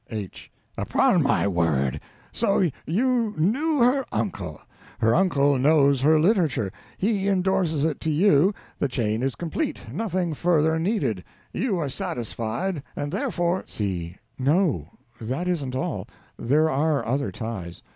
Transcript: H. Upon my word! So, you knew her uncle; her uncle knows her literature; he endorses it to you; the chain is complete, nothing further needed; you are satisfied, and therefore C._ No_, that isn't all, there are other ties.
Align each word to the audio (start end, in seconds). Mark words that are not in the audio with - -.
H. 0.09 0.51
Upon 0.79 1.21
my 1.21 1.47
word! 1.47 2.01
So, 2.31 2.67
you 2.87 3.35
knew 3.37 3.81
her 3.81 4.03
uncle; 4.11 4.59
her 4.97 5.13
uncle 5.13 5.59
knows 5.59 6.01
her 6.01 6.19
literature; 6.19 6.71
he 6.97 7.27
endorses 7.27 7.85
it 7.85 7.99
to 7.99 8.09
you; 8.09 8.51
the 8.79 8.87
chain 8.87 9.21
is 9.21 9.35
complete, 9.35 9.79
nothing 9.93 10.33
further 10.33 10.79
needed; 10.79 11.23
you 11.53 11.77
are 11.77 11.87
satisfied, 11.87 12.81
and 12.95 13.11
therefore 13.11 13.63
C._ 13.67 14.17
No_, 14.43 14.87
that 15.21 15.47
isn't 15.47 15.75
all, 15.75 16.07
there 16.35 16.67
are 16.67 17.05
other 17.05 17.31
ties. 17.31 17.83